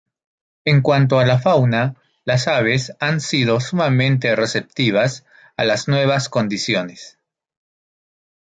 [0.65, 1.93] En cuanto a fauna,
[2.25, 5.27] las aves han sido sumamente receptivas
[5.57, 7.19] a las nuevas condiciones.